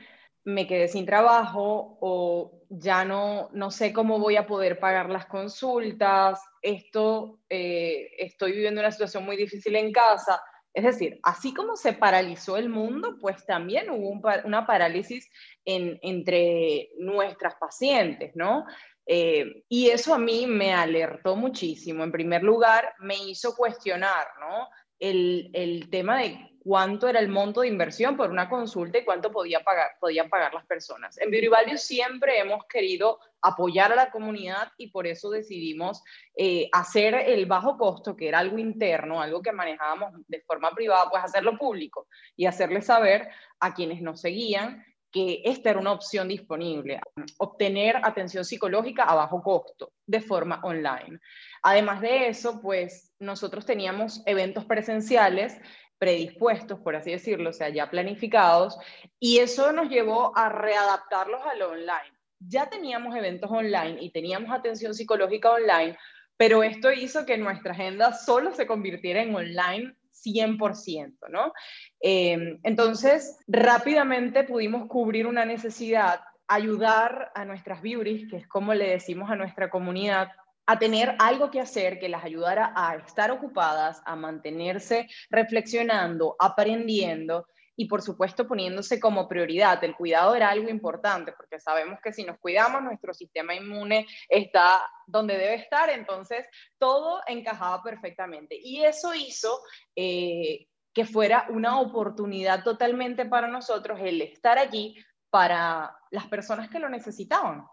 me 0.46 0.68
quedé 0.68 0.88
sin 0.88 1.06
trabajo 1.06 1.98
o 2.02 2.62
ya 2.70 3.04
no, 3.04 3.50
no 3.54 3.72
sé 3.72 3.92
cómo 3.92 4.20
voy 4.20 4.36
a 4.38 4.48
poder 4.48 4.80
pagar 4.80 5.10
las 5.10 5.26
consultas, 5.26 6.40
esto, 6.62 7.40
eh, 7.50 8.12
estoy 8.18 8.54
viviendo 8.54 8.80
una 8.82 8.92
situación 8.92 9.26
muy 9.26 9.38
difícil 9.38 9.76
en 9.76 9.92
casa, 9.92 10.42
Es 10.74 10.84
decir, 10.84 11.20
así 11.24 11.54
como 11.54 11.76
se 11.78 11.94
paralizó 11.94 12.58
el 12.58 12.70
mundo, 12.70 13.18
pues 13.22 13.46
también 13.46 13.90
hubo 13.90 14.20
una 14.44 14.68
parálisis 14.68 15.30
entre 15.64 16.90
nuestras 17.00 17.56
pacientes, 17.56 18.36
¿no? 18.36 18.66
Eh, 19.08 19.64
y 19.70 19.90
eso 19.90 20.14
a 20.14 20.18
mí 20.20 20.48
me 20.48 20.74
alertó 20.74 21.36
muchísimo. 21.36 22.04
En 22.04 22.12
primer 22.12 22.44
lugar, 22.44 22.94
me 23.00 23.16
hizo 23.16 23.56
cuestionar, 23.56 24.28
¿no? 24.40 24.68
El, 25.00 25.50
el 25.54 25.90
tema 25.90 26.20
de 26.20 26.56
cuánto 26.66 27.08
era 27.08 27.20
el 27.20 27.28
monto 27.28 27.62
de 27.62 27.68
inversión 27.68 28.18
por 28.18 28.32
una 28.32 28.50
consulta 28.50 28.98
y 28.98 29.06
cuánto 29.06 29.32
podía 29.32 29.64
pagar, 29.64 29.92
podían 30.00 30.30
pagar 30.30 30.52
las 30.52 30.66
personas. 30.66 31.16
En 31.20 31.30
Beauty 31.30 31.78
siempre 31.78 32.40
hemos 32.40 32.66
querido 32.66 33.20
apoyar 33.44 33.92
a 33.92 33.96
la 33.96 34.10
comunidad 34.10 34.72
y 34.76 34.90
por 34.90 35.06
eso 35.06 35.30
decidimos 35.30 36.04
eh, 36.36 36.68
hacer 36.74 37.14
el 37.14 37.46
bajo 37.46 37.78
costo, 37.78 38.16
que 38.16 38.28
era 38.28 38.40
algo 38.40 38.58
interno, 38.58 39.22
algo 39.22 39.44
que 39.44 39.52
manejábamos 39.52 40.14
de 40.28 40.42
forma 40.42 40.72
privada, 40.72 41.08
pues 41.12 41.24
hacerlo 41.24 41.56
público 41.56 42.08
y 42.36 42.48
hacerle 42.48 42.82
saber 42.82 43.30
a 43.60 43.76
quienes 43.76 44.02
nos 44.02 44.22
seguían 44.22 44.84
que 45.16 45.42
esta 45.46 45.70
era 45.70 45.80
una 45.80 45.94
opción 45.94 46.28
disponible, 46.28 47.00
obtener 47.38 47.96
atención 48.04 48.44
psicológica 48.44 49.04
a 49.04 49.16
bajo 49.16 49.42
costo 49.42 49.94
de 50.06 50.20
forma 50.20 50.60
online. 50.62 51.22
Además 51.64 52.02
de 52.02 52.28
eso, 52.28 52.60
pues 52.62 53.14
nosotros 53.18 53.66
teníamos 53.66 54.22
eventos 54.26 54.66
presenciales 54.66 55.58
predispuestos, 55.98 56.82
por 56.82 56.98
así 56.98 57.12
decirlo, 57.12 57.52
o 57.52 57.54
sea, 57.54 57.70
ya 57.70 57.90
planificados, 57.90 58.78
y 59.18 59.38
eso 59.38 59.72
nos 59.72 59.88
llevó 59.88 60.38
a 60.38 60.50
readaptarlos 60.50 61.42
a 61.46 61.56
lo 61.56 61.70
online. 61.70 62.12
Ya 62.40 62.70
teníamos 62.70 63.16
eventos 63.16 63.50
online 63.50 63.96
y 64.02 64.12
teníamos 64.12 64.52
atención 64.52 64.94
psicológica 64.94 65.50
online, 65.50 65.98
pero 66.36 66.62
esto 66.62 66.92
hizo 66.92 67.26
que 67.26 67.38
nuestra 67.38 67.72
agenda 67.72 68.12
solo 68.12 68.54
se 68.54 68.68
convirtiera 68.68 69.22
en 69.22 69.34
online 69.34 69.96
100%, 70.24 71.28
¿no? 71.30 71.52
Em, 72.00 72.60
entonces, 72.64 73.38
rápidamente 73.48 74.44
pudimos 74.44 74.88
cubrir 74.88 75.28
una 75.28 75.46
necesidad, 75.46 76.22
ayudar 76.48 77.32
a 77.36 77.46
nuestras 77.46 77.82
beauties, 77.82 78.30
que 78.30 78.38
es 78.38 78.48
como 78.48 78.74
le 78.74 78.90
decimos 78.90 79.30
a 79.30 79.36
nuestra 79.36 79.70
comunidad, 79.70 80.30
a 80.68 80.80
tener 80.80 81.16
algo 81.20 81.52
que 81.52 81.60
hacer 81.60 82.00
que 82.00 82.10
las 82.10 82.24
ayudara 82.24 82.74
a 82.76 82.96
estar 82.96 83.32
ocupadas, 83.32 84.02
a 84.06 84.16
mantenerse 84.16 85.08
reflexionando, 85.30 86.36
aprendiendo 86.40 87.48
y 87.76 87.86
por 87.86 88.02
supuesto 88.02 88.48
poniéndose 88.48 89.00
como 89.00 89.28
prioridad. 89.28 89.84
El 89.84 89.96
cuidado 89.96 90.36
era 90.36 90.50
algo 90.50 90.70
importante 90.70 91.34
porque 91.34 91.60
sabemos 91.60 92.00
que 92.04 92.14
si 92.14 92.24
nos 92.24 92.40
cuidamos 92.40 92.84
nuestro 92.84 93.14
sistema 93.14 93.54
inmune 93.54 94.08
está 94.30 94.82
donde 95.08 95.38
debe 95.38 95.56
estar, 95.56 95.90
entonces 95.90 96.46
todo 96.78 97.22
encajaba 97.28 97.84
perfectamente. 97.84 98.58
Y 98.62 98.84
eso 98.84 99.14
hizo 99.14 99.60
eh, 99.96 100.68
que 100.94 101.06
fuera 101.06 101.46
una 101.50 101.80
oportunidad 101.80 102.64
totalmente 102.64 103.26
para 103.26 103.48
nosotros 103.48 104.00
el 104.02 104.22
estar 104.22 104.58
allí 104.58 104.96
para 105.30 105.98
las 106.12 106.28
personas 106.28 106.70
que 106.70 106.80
lo 106.80 106.88
necesitaban. 106.88 107.66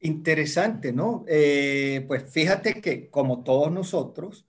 Interesante, 0.00 0.92
¿no? 0.92 1.24
Eh, 1.28 2.04
pues 2.08 2.30
fíjate 2.32 2.80
que 2.80 3.10
como 3.10 3.42
todos 3.42 3.70
nosotros, 3.70 4.46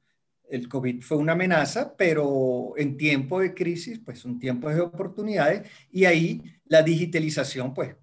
el 0.49 0.67
COVID 0.67 1.01
fue 1.01 1.17
una 1.17 1.33
amenaza, 1.33 1.95
pero 1.97 2.73
en 2.77 2.97
tiempo 2.97 3.39
de 3.39 3.53
crisis, 3.53 3.99
pues 4.03 4.19
son 4.19 4.39
tiempos 4.39 4.73
de 4.73 4.81
oportunidades 4.81 5.69
y 5.91 6.05
ahí 6.05 6.43
la 6.65 6.81
digitalización, 6.81 7.73
pues, 7.73 7.95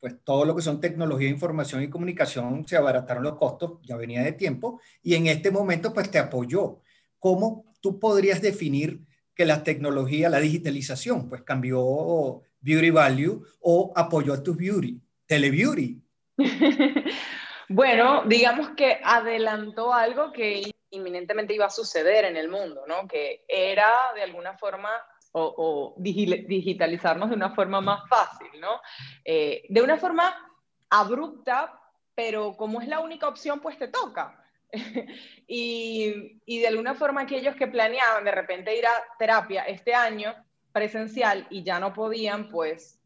pues 0.00 0.16
todo 0.24 0.44
lo 0.44 0.56
que 0.56 0.62
son 0.62 0.80
tecnología, 0.80 1.28
información 1.28 1.82
y 1.82 1.90
comunicación, 1.90 2.66
se 2.66 2.76
abarataron 2.76 3.22
los 3.22 3.36
costos, 3.36 3.78
ya 3.82 3.96
venía 3.96 4.22
de 4.22 4.32
tiempo, 4.32 4.80
y 5.02 5.14
en 5.14 5.26
este 5.26 5.50
momento, 5.50 5.92
pues 5.92 6.10
te 6.10 6.18
apoyó. 6.18 6.80
¿Cómo 7.18 7.72
tú 7.80 8.00
podrías 8.00 8.42
definir 8.42 9.02
que 9.34 9.44
la 9.44 9.62
tecnología, 9.62 10.28
la 10.28 10.40
digitalización, 10.40 11.28
pues 11.28 11.42
cambió 11.42 12.42
Beauty 12.60 12.90
Value 12.90 13.44
o 13.60 13.92
apoyó 13.94 14.32
a 14.32 14.42
tu 14.42 14.54
Beauty, 14.54 15.00
Telebeauty? 15.26 16.02
bueno, 17.68 18.24
digamos 18.26 18.70
que 18.76 18.98
adelantó 19.04 19.92
algo 19.92 20.32
que 20.32 20.71
inminentemente 20.92 21.54
iba 21.54 21.66
a 21.66 21.70
suceder 21.70 22.24
en 22.24 22.36
el 22.36 22.48
mundo, 22.48 22.84
¿no? 22.86 23.08
Que 23.08 23.44
era 23.48 23.92
de 24.14 24.22
alguna 24.22 24.56
forma 24.56 24.90
o, 25.32 25.94
digitalizarnos 25.98 27.30
de 27.30 27.36
una 27.36 27.54
forma 27.54 27.80
más 27.80 28.08
fácil, 28.08 28.48
¿no? 28.60 28.80
Eh, 29.24 29.64
de 29.68 29.82
una 29.82 29.96
forma 29.96 30.34
abrupta, 30.90 31.80
pero 32.14 32.54
como 32.56 32.80
es 32.80 32.88
la 32.88 33.00
única 33.00 33.28
opción, 33.28 33.60
pues 33.60 33.78
te 33.78 33.88
toca. 33.88 34.38
y, 35.46 36.40
de 36.46 36.66
alguna 36.66 36.94
forma 36.94 37.22
aquellos 37.22 37.56
que 37.56 37.66
planeaban 37.66 38.24
de 38.24 38.30
repente 38.30 38.76
ir 38.76 38.86
a 38.86 39.04
terapia 39.18 39.64
este 39.64 39.94
año 39.94 40.34
presencial 40.72 41.46
y 41.50 41.62
ya 41.62 41.78
no 41.78 41.92
podían, 41.92 42.48
pues 42.48 42.98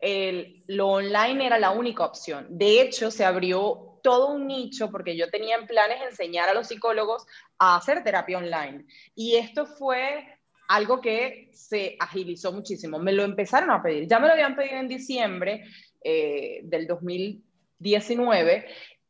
lo 0.00 0.88
online 0.88 1.46
era 1.46 1.58
la 1.58 1.70
única 1.70 2.04
opción. 2.04 2.46
De 2.50 2.80
hecho, 2.80 3.10
se 3.10 3.24
abrió 3.24 3.97
todo 4.08 4.28
un 4.28 4.46
nicho 4.46 4.90
porque 4.90 5.18
yo 5.18 5.28
tenía 5.28 5.56
en 5.56 5.66
planes 5.66 6.00
enseñar 6.00 6.48
a 6.48 6.54
los 6.54 6.68
psicólogos 6.68 7.26
a 7.58 7.76
hacer 7.76 8.02
terapia 8.02 8.38
online. 8.38 8.86
Y 9.14 9.36
esto 9.36 9.66
fue 9.66 10.26
algo 10.66 11.02
que 11.02 11.50
se 11.52 11.94
agilizó 12.00 12.50
muchísimo. 12.50 12.98
Me 12.98 13.12
lo 13.12 13.22
empezaron 13.22 13.70
a 13.70 13.82
pedir. 13.82 14.08
Ya 14.08 14.18
me 14.18 14.26
lo 14.26 14.32
habían 14.32 14.56
pedido 14.56 14.78
en 14.78 14.88
diciembre 14.88 15.66
eh, 16.02 16.60
del 16.62 16.86
2019 16.86 18.66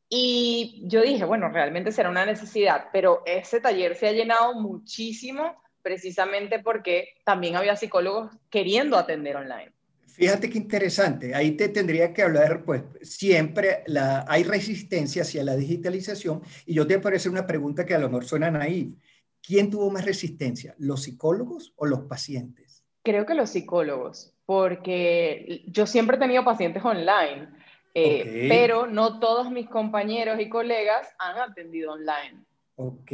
y 0.08 0.82
yo 0.82 1.00
dije, 1.02 1.24
bueno, 1.24 1.48
realmente 1.48 1.92
será 1.92 2.10
una 2.10 2.26
necesidad, 2.26 2.86
pero 2.92 3.22
ese 3.24 3.60
taller 3.60 3.94
se 3.94 4.08
ha 4.08 4.12
llenado 4.12 4.54
muchísimo 4.54 5.62
precisamente 5.80 6.58
porque 6.58 7.10
también 7.24 7.54
había 7.54 7.76
psicólogos 7.76 8.32
queriendo 8.50 8.98
atender 8.98 9.36
online. 9.36 9.77
Fíjate 10.18 10.50
qué 10.50 10.58
interesante. 10.58 11.32
Ahí 11.32 11.52
te 11.52 11.68
tendría 11.68 12.12
que 12.12 12.22
hablar, 12.22 12.64
pues 12.64 12.82
siempre 13.02 13.84
la, 13.86 14.24
hay 14.26 14.42
resistencia 14.42 15.22
hacia 15.22 15.44
la 15.44 15.54
digitalización 15.54 16.42
y 16.66 16.74
yo 16.74 16.88
te 16.88 16.98
parece 16.98 17.28
una 17.28 17.46
pregunta 17.46 17.86
que 17.86 17.94
a 17.94 18.00
lo 18.00 18.08
mejor 18.08 18.24
suena 18.24 18.50
naif. 18.50 18.96
¿Quién 19.40 19.70
tuvo 19.70 19.92
más 19.92 20.04
resistencia, 20.04 20.74
los 20.78 21.04
psicólogos 21.04 21.72
o 21.76 21.86
los 21.86 22.00
pacientes? 22.00 22.84
Creo 23.04 23.26
que 23.26 23.34
los 23.34 23.50
psicólogos, 23.50 24.34
porque 24.44 25.62
yo 25.68 25.86
siempre 25.86 26.16
he 26.16 26.20
tenido 26.20 26.44
pacientes 26.44 26.84
online, 26.84 27.50
eh, 27.94 28.46
pero 28.48 28.88
no 28.88 29.20
todos 29.20 29.52
mis 29.52 29.68
compañeros 29.68 30.40
y 30.40 30.48
colegas 30.48 31.06
han 31.20 31.38
atendido 31.38 31.92
online. 31.92 32.44
Ok 32.74 33.12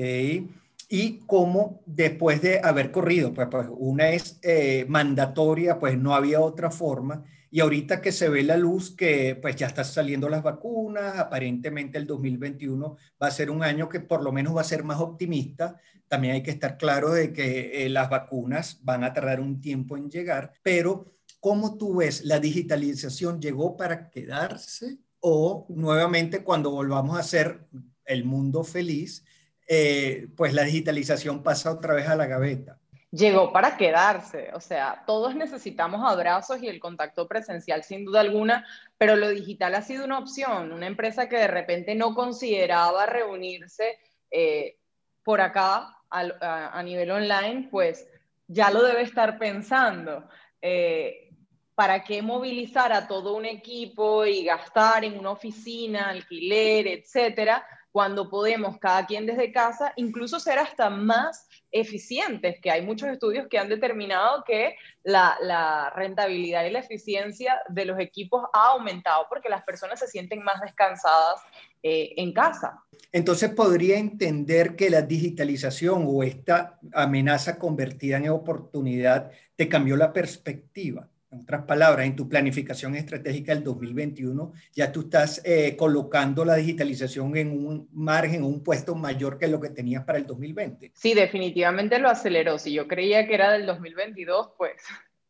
y 0.89 1.21
cómo 1.27 1.83
después 1.87 2.43
de 2.43 2.61
haber 2.63 2.91
corrido, 2.91 3.33
pues, 3.33 3.49
pues 3.51 3.67
una 3.71 4.11
es 4.11 4.39
eh, 4.43 4.85
mandatoria, 4.89 5.79
pues 5.79 5.99
no 5.99 6.15
había 6.15 6.41
otra 6.41 6.71
forma, 6.71 7.25
y 7.51 7.61
ahorita 7.61 8.01
que 8.01 8.11
se 8.11 8.29
ve 8.29 8.43
la 8.43 8.57
luz 8.57 8.91
que 8.97 9.39
pues 9.41 9.55
ya 9.55 9.69
están 9.69 9.85
saliendo 9.85 10.29
las 10.29 10.43
vacunas, 10.43 11.19
aparentemente 11.19 11.99
el 11.99 12.05
2021 12.07 12.97
va 13.23 13.29
a 13.29 13.31
ser 13.31 13.49
un 13.49 13.63
año 13.63 13.89
que 13.89 14.01
por 14.01 14.25
lo 14.25 14.33
menos 14.33 14.57
va 14.57 14.63
a 14.63 14.65
ser 14.65 14.83
más 14.83 14.99
optimista, 14.99 15.77
también 16.09 16.35
hay 16.35 16.43
que 16.43 16.51
estar 16.51 16.77
claro 16.77 17.13
de 17.13 17.33
que 17.33 17.87
eh, 17.87 17.89
las 17.91 18.11
vacunas 18.11 18.81
van 18.83 19.05
a 19.05 19.13
tardar 19.13 19.41
un 19.41 19.61
tiempo 19.61 19.97
en 19.97 20.11
llegar, 20.11 20.53
pero 20.65 21.15
¿cómo 21.39 21.79
tú 21.79 21.97
ves 21.97 22.25
la 22.25 22.41
digitalización 22.41 23.41
llegó 23.41 23.77
para 23.77 24.11
quedarse 24.11 24.99
o 25.21 25.67
nuevamente 25.69 26.43
cuando 26.43 26.73
volvamos 26.73 27.17
a 27.17 27.23
ser 27.23 27.69
el 28.05 28.25
mundo 28.25 28.65
feliz? 28.65 29.25
Eh, 29.67 30.29
pues 30.37 30.53
la 30.53 30.63
digitalización 30.63 31.43
pasa 31.43 31.73
otra 31.73 31.95
vez 31.95 32.09
a 32.09 32.17
la 32.17 32.27
gaveta. 32.27 32.79
Llegó 33.11 33.53
para 33.53 33.77
quedarse, 33.77 34.51
o 34.55 34.61
sea, 34.61 35.05
todos 35.07 35.37
necesitamos 35.37 36.01
abrazos 36.05 36.61
y 36.61 36.67
el 36.67 36.81
contacto 36.81 37.29
presencial 37.29 37.85
sin 37.85 38.05
duda 38.05 38.21
alguna, 38.21 38.67
pero 38.99 39.15
lo 39.15 39.29
digital 39.29 39.77
ha 39.77 39.83
sido 39.83 40.05
una 40.05 40.19
opción. 40.19 40.73
Una 40.73 40.89
empresa 40.89 41.29
que 41.29 41.37
de 41.37 41.47
repente 41.47 41.95
no 41.95 42.13
consideraba 42.13 43.07
reunirse 43.07 43.99
eh, 44.33 44.79
por 45.23 45.41
acá 45.41 45.97
a, 46.11 46.83
nivel 46.83 47.11
online, 47.11 47.69
pues 47.71 48.09
ya 48.49 48.71
lo 48.71 48.83
debe 48.83 49.03
estar 49.03 49.39
pensando. 49.39 50.29
Eh, 50.61 51.31
¿Para 51.77 52.03
qué 52.03 52.21
movilizar 52.21 52.93
a 52.93 53.07
todo 53.07 53.35
un 53.37 53.45
equipo 53.45 54.27
y 54.27 54.45
gastar 54.45 55.05
en 55.05 55.19
una 55.19 55.31
oficina, 55.31 56.09
alquiler, 56.09 56.89
etcétera? 56.89 57.65
Cuando 57.95 58.29
podemos 58.29 58.77
cada 58.81 59.07
quien 59.07 59.25
desde 59.25 59.53
casa, 59.53 59.93
incluso 59.95 60.41
ser 60.41 60.59
hasta 60.59 60.91
más 60.91 61.47
eficientes, 61.71 62.57
que 62.61 62.69
hay 62.69 62.83
muchos 62.83 63.09
estudios 63.09 63.47
que 63.49 63.57
han 63.57 63.69
determinado 63.69 64.43
que 64.45 64.75
la, 65.05 65.93
rentabilidad 65.95 66.65
y 66.65 66.71
la 66.71 66.81
eficiencia 66.81 67.61
de 67.69 67.85
los 67.85 68.01
equipos 68.01 68.43
ha 68.53 68.71
aumentado 68.71 69.27
porque 69.29 69.49
las 69.49 69.63
personas 69.63 70.01
se 70.01 70.09
sienten 70.09 70.43
más 70.43 70.61
descansadas 70.61 71.41
eh, 71.85 72.15
en 72.17 72.33
casa. 72.33 72.83
Entonces 73.13 73.51
podría 73.51 73.97
entender 73.97 74.75
que 74.75 74.91
la 74.91 75.03
digitalización 75.03 76.05
o 76.09 76.25
esta 76.25 76.81
amenaza 76.95 77.61
convertida 77.61 78.17
en 78.17 78.29
oportunidad 78.29 79.31
te 79.55 79.69
cambió 79.69 79.97
la 79.97 80.13
perspectiva 80.13 81.09
En 81.35 81.41
otras 81.41 81.65
palabras, 81.65 82.07
en 82.07 82.15
tu 82.15 82.29
planificación 82.29 82.95
estratégica 82.95 83.53
del 83.55 83.65
2021, 83.65 84.53
ya 84.73 84.93
tú 84.93 85.01
estás 85.01 85.43
eh, 85.45 85.75
colocando 85.77 86.45
la 86.45 86.55
digitalización 86.55 87.37
en 87.37 87.51
un 87.51 87.89
margen, 87.93 88.45
un 88.45 88.63
puesto 88.63 88.95
mayor 88.95 89.37
que 89.37 89.49
lo 89.49 89.61
que 89.61 89.71
tenías 89.71 90.05
para 90.05 90.19
el 90.19 90.27
2020. 90.27 90.93
Sí, 90.95 91.13
definitivamente 91.15 91.99
lo 91.99 92.09
aceleró. 92.09 92.59
Si 92.59 92.73
yo 92.73 92.87
creía 92.87 93.27
que 93.27 93.35
era 93.35 93.53
del 93.53 93.67
2022, 93.67 94.53
pues 94.57 94.75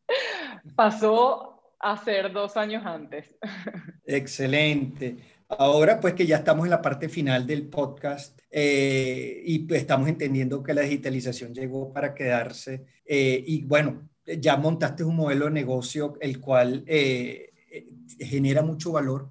pasó 0.77 1.75
a 1.81 1.97
ser 2.05 2.33
dos 2.33 2.57
años 2.59 2.85
antes. 2.85 3.35
Excelente. 4.05 5.17
Ahora 5.49 6.01
pues 6.01 6.15
que 6.15 6.27
ya 6.27 6.37
estamos 6.37 6.67
en 6.67 6.71
la 6.71 6.83
parte 6.83 7.09
final 7.09 7.47
del 7.47 7.69
podcast 7.69 8.39
eh, 8.51 9.43
y 9.45 9.61
pues, 9.61 9.81
estamos 9.81 10.09
entendiendo 10.09 10.63
que 10.63 10.75
la 10.75 10.83
digitalización 10.83 11.55
llegó 11.55 11.93
para 11.93 12.15
quedarse 12.15 12.85
eh, 13.05 13.43
y 13.47 13.63
bueno, 13.63 14.09
ya 14.27 14.57
montaste 14.57 15.05
un 15.05 15.17
modelo 15.17 15.47
de 15.47 15.51
negocio 15.53 16.17
el 16.21 16.41
cual 16.41 16.85
eh, 16.87 17.53
genera 18.19 18.63
mucho 18.63 18.93
valor. 18.93 19.31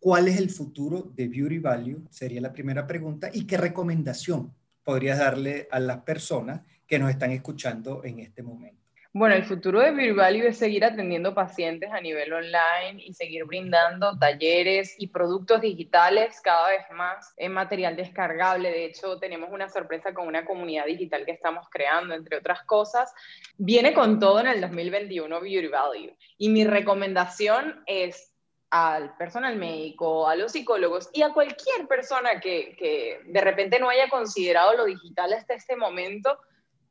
¿Cuál 0.00 0.28
es 0.28 0.38
el 0.38 0.50
futuro 0.50 1.12
de 1.14 1.28
Beauty 1.28 1.58
Value? 1.58 2.04
Sería 2.10 2.40
la 2.40 2.52
primera 2.52 2.86
pregunta. 2.86 3.30
¿Y 3.32 3.46
qué 3.46 3.56
recomendación 3.56 4.54
podrías 4.84 5.18
darle 5.18 5.68
a 5.70 5.80
las 5.80 5.98
personas 5.98 6.62
que 6.86 6.98
nos 6.98 7.10
están 7.10 7.32
escuchando 7.32 8.04
en 8.04 8.20
este 8.20 8.42
momento? 8.42 8.85
Bueno, 9.18 9.34
el 9.34 9.46
futuro 9.46 9.80
de 9.80 9.92
Virvalue 9.92 10.46
es 10.46 10.58
seguir 10.58 10.84
atendiendo 10.84 11.32
pacientes 11.32 11.90
a 11.90 12.02
nivel 12.02 12.30
online 12.34 13.02
y 13.02 13.14
seguir 13.14 13.46
brindando 13.46 14.18
talleres 14.18 14.94
y 14.98 15.06
productos 15.06 15.62
digitales 15.62 16.38
cada 16.42 16.68
vez 16.68 16.82
más 16.92 17.32
en 17.38 17.52
material 17.52 17.96
descargable. 17.96 18.70
De 18.70 18.84
hecho, 18.84 19.18
tenemos 19.18 19.48
una 19.50 19.70
sorpresa 19.70 20.12
con 20.12 20.28
una 20.28 20.44
comunidad 20.44 20.84
digital 20.84 21.24
que 21.24 21.30
estamos 21.30 21.66
creando, 21.70 22.14
entre 22.14 22.36
otras 22.36 22.62
cosas. 22.64 23.10
Viene 23.56 23.94
con 23.94 24.20
todo 24.20 24.40
en 24.40 24.48
el 24.48 24.60
2021 24.60 25.40
Beauty 25.40 25.68
Value. 25.68 26.14
Y 26.36 26.50
mi 26.50 26.66
recomendación 26.66 27.82
es 27.86 28.34
al 28.68 29.16
personal 29.16 29.56
médico, 29.56 30.28
a 30.28 30.36
los 30.36 30.52
psicólogos 30.52 31.08
y 31.14 31.22
a 31.22 31.32
cualquier 31.32 31.88
persona 31.88 32.38
que, 32.38 32.76
que 32.78 33.20
de 33.24 33.40
repente 33.40 33.80
no 33.80 33.88
haya 33.88 34.10
considerado 34.10 34.76
lo 34.76 34.84
digital 34.84 35.32
hasta 35.32 35.54
este 35.54 35.74
momento, 35.74 36.36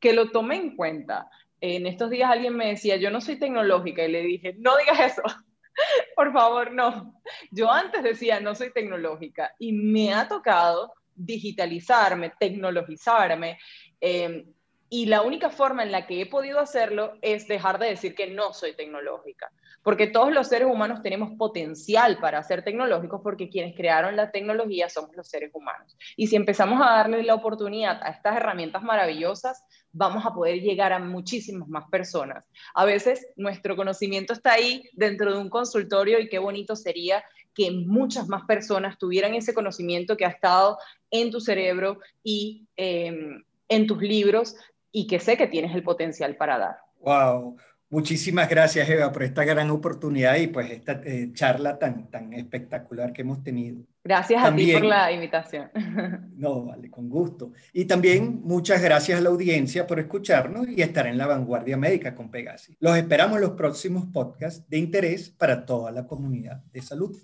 que 0.00 0.12
lo 0.12 0.30
tome 0.30 0.56
en 0.56 0.74
cuenta 0.74 1.30
en 1.60 1.86
estos 1.86 2.10
días 2.10 2.30
alguien 2.30 2.56
me 2.56 2.68
decía, 2.68 2.96
yo 2.96 3.10
no 3.10 3.20
soy 3.20 3.38
tecnológica, 3.38 4.04
y 4.04 4.12
le 4.12 4.22
dije, 4.22 4.54
no 4.58 4.76
digas 4.76 5.12
eso, 5.12 5.22
por 6.16 6.32
favor, 6.32 6.72
no. 6.72 7.22
Yo 7.50 7.70
antes 7.70 8.02
decía, 8.02 8.40
no 8.40 8.54
soy 8.54 8.72
tecnológica, 8.72 9.54
y 9.58 9.72
me 9.72 10.12
ha 10.12 10.28
tocado 10.28 10.94
digitalizarme, 11.14 12.32
tecnologizarme, 12.38 13.58
em, 14.00 14.44
y 14.88 15.06
la 15.06 15.22
única 15.22 15.50
forma 15.50 15.82
en 15.82 15.92
la 15.92 16.06
que 16.06 16.20
he 16.20 16.26
podido 16.26 16.60
hacerlo 16.60 17.14
es 17.22 17.48
dejar 17.48 17.78
de 17.78 17.88
decir 17.88 18.14
que 18.14 18.28
no 18.28 18.52
soy 18.52 18.74
tecnológica 18.74 19.50
porque 19.86 20.08
todos 20.08 20.32
los 20.32 20.48
seres 20.48 20.66
humanos 20.66 21.00
tenemos 21.00 21.38
potencial 21.38 22.18
para 22.18 22.42
ser 22.42 22.64
tecnológicos 22.64 23.20
porque 23.22 23.48
quienes 23.48 23.76
crearon 23.76 24.16
la 24.16 24.32
tecnología 24.32 24.88
somos 24.88 25.14
los 25.14 25.28
seres 25.28 25.52
humanos. 25.54 25.96
Y 26.16 26.26
si 26.26 26.34
empezamos 26.34 26.82
a 26.82 26.90
darle 26.90 27.22
la 27.22 27.36
oportunidad 27.36 28.02
a 28.02 28.08
estas 28.08 28.36
herramientas 28.36 28.82
maravillosas, 28.82 29.62
vamos 29.92 30.26
a 30.26 30.34
poder 30.34 30.60
llegar 30.60 30.92
a 30.92 30.98
muchísimas 30.98 31.68
más 31.68 31.88
personas. 31.88 32.50
A 32.74 32.84
veces 32.84 33.28
nuestro 33.36 33.76
conocimiento 33.76 34.32
está 34.32 34.54
ahí 34.54 34.82
dentro 34.92 35.32
de 35.32 35.38
un 35.38 35.50
consultorio 35.50 36.18
y 36.18 36.28
qué 36.28 36.40
bonito 36.40 36.74
sería 36.74 37.22
que 37.54 37.70
muchas 37.70 38.26
más 38.26 38.42
personas 38.44 38.98
tuvieran 38.98 39.36
ese 39.36 39.54
conocimiento 39.54 40.16
que 40.16 40.26
ha 40.26 40.30
estado 40.30 40.78
en 41.12 41.30
tu 41.30 41.38
cerebro 41.38 42.00
y 42.24 42.66
em, 42.74 43.44
en 43.68 43.86
tus 43.86 44.02
libros 44.02 44.56
y 44.96 45.06
que 45.06 45.20
sé 45.20 45.36
que 45.36 45.46
tienes 45.46 45.74
el 45.74 45.82
potencial 45.82 46.36
para 46.36 46.56
dar. 46.56 46.76
Wow. 47.02 47.58
Muchísimas 47.90 48.48
gracias, 48.48 48.88
Eva, 48.88 49.12
por 49.12 49.24
esta 49.24 49.44
gran 49.44 49.70
oportunidad 49.70 50.36
y 50.36 50.46
pues 50.46 50.70
esta 50.70 51.02
eh, 51.04 51.32
charla 51.34 51.78
tan, 51.78 52.10
tan 52.10 52.32
espectacular 52.32 53.12
que 53.12 53.20
hemos 53.20 53.44
tenido. 53.44 53.82
Gracias 54.02 54.42
a 54.42 54.56
ti 54.56 54.72
por 54.72 54.86
la 54.86 55.12
invitación. 55.12 55.70
No, 56.36 56.64
vale, 56.64 56.90
con 56.90 57.10
gusto. 57.10 57.52
Y 57.74 57.84
también 57.84 58.40
muchas 58.42 58.80
gracias 58.80 59.18
a 59.18 59.22
la 59.22 59.28
audiencia 59.28 59.86
por 59.86 60.00
escucharnos 60.00 60.66
y 60.66 60.80
estar 60.80 61.06
en 61.06 61.18
la 61.18 61.26
vanguardia 61.26 61.76
médica 61.76 62.14
con 62.14 62.30
Pegasi. 62.30 62.74
Los 62.80 62.96
esperamos 62.96 63.36
en 63.36 63.42
los 63.42 63.50
próximos 63.50 64.06
podcasts 64.06 64.66
de 64.66 64.78
interés 64.78 65.28
para 65.28 65.66
toda 65.66 65.92
la 65.92 66.06
comunidad 66.06 66.62
de 66.72 66.80
salud. 66.80 67.14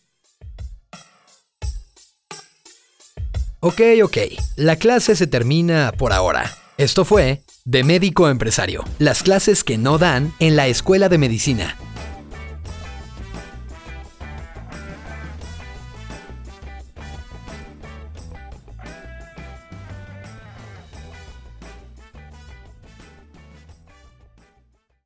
Ok, 3.60 3.80
ok, 4.04 4.16
la 4.56 4.76
clase 4.76 5.16
se 5.16 5.26
termina 5.26 5.92
por 5.96 6.12
ahora. 6.12 6.44
Esto 6.78 7.04
fue 7.04 7.42
De 7.66 7.84
Médico 7.84 8.30
Empresario, 8.30 8.84
las 8.98 9.22
clases 9.22 9.62
que 9.62 9.76
no 9.76 9.98
dan 9.98 10.32
en 10.40 10.56
la 10.56 10.68
Escuela 10.68 11.10
de 11.10 11.18
Medicina. 11.18 11.76